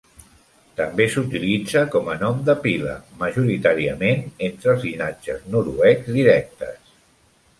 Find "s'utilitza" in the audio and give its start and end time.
1.15-1.81